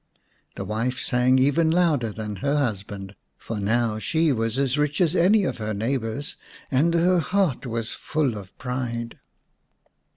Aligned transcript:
The 0.55 0.65
wife 0.65 0.99
sang 0.99 1.37
even 1.37 1.69
louder 1.69 2.11
than 2.11 2.37
her 2.37 2.57
husband, 2.57 3.15
for 3.37 3.59
now 3.59 3.99
she 3.99 4.31
was 4.31 4.57
as 4.57 4.75
rich 4.75 4.99
as 4.99 5.15
any 5.15 5.43
of 5.43 5.59
her 5.59 5.75
neighbours 5.75 6.37
and 6.71 6.91
her 6.95 7.19
heart 7.19 7.67
was 7.67 7.91
full 7.91 8.35
of 8.35 8.57
pride. 8.57 9.19